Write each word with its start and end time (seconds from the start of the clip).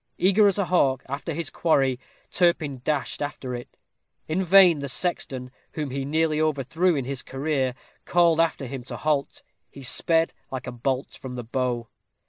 Eager 0.17 0.47
as 0.47 0.57
a 0.57 0.65
hawk 0.65 1.03
after 1.07 1.31
his 1.31 1.51
quarry, 1.51 1.99
Turpin 2.31 2.81
dashed 2.83 3.21
after 3.21 3.53
it. 3.53 3.77
In 4.27 4.43
vain 4.43 4.79
the 4.79 4.89
sexton, 4.89 5.51
whom 5.73 5.91
he 5.91 6.05
nearly 6.05 6.41
overthrew 6.41 6.95
in 6.95 7.05
his 7.05 7.21
career, 7.21 7.75
called 8.03 8.39
after 8.39 8.65
him 8.65 8.83
to 8.85 8.97
halt. 8.97 9.43
He 9.69 9.83
sped 9.83 10.33
like 10.49 10.65
a 10.65 10.71
bolt 10.71 11.13
from 11.13 11.35
the 11.35 11.43
bow. 11.43 11.87